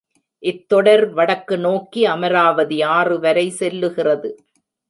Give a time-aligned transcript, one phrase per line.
[0.43, 4.31] இத் தொடர் வடக்கு நோக்கி அமராவதி ஆறுவரை செல்லுகிறது.